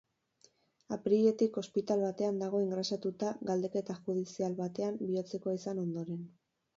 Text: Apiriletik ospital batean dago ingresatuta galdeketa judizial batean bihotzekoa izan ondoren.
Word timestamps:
Apiriletik 0.95 1.57
ospital 1.61 2.05
batean 2.05 2.39
dago 2.43 2.61
ingresatuta 2.63 3.33
galdeketa 3.49 3.97
judizial 4.07 4.57
batean 4.63 4.97
bihotzekoa 5.03 5.55
izan 5.59 5.83
ondoren. 5.83 6.25